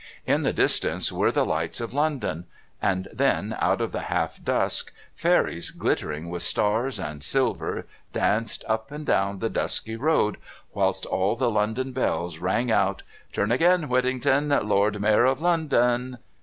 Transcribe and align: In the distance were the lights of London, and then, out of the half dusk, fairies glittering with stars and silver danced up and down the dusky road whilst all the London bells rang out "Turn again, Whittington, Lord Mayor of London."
In 0.25 0.41
the 0.41 0.51
distance 0.51 1.11
were 1.11 1.31
the 1.31 1.45
lights 1.45 1.79
of 1.79 1.93
London, 1.93 2.47
and 2.81 3.07
then, 3.13 3.55
out 3.59 3.81
of 3.81 3.91
the 3.91 3.99
half 4.09 4.43
dusk, 4.43 4.91
fairies 5.13 5.69
glittering 5.69 6.27
with 6.31 6.41
stars 6.41 6.99
and 6.99 7.21
silver 7.21 7.85
danced 8.11 8.65
up 8.67 8.89
and 8.89 9.05
down 9.05 9.37
the 9.37 9.47
dusky 9.51 9.95
road 9.95 10.37
whilst 10.73 11.05
all 11.05 11.35
the 11.35 11.51
London 11.51 11.91
bells 11.91 12.39
rang 12.39 12.71
out 12.71 13.03
"Turn 13.31 13.51
again, 13.51 13.89
Whittington, 13.89 14.49
Lord 14.67 14.99
Mayor 14.99 15.25
of 15.25 15.39
London." 15.39 16.17